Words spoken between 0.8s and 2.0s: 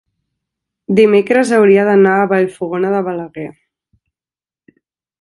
dimecres hauria